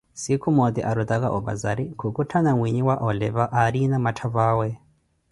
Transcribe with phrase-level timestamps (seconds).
[0.21, 4.69] siikhu mote arrutaka opazari khukhuttana mwinhe wa oleepha aarina matthavawe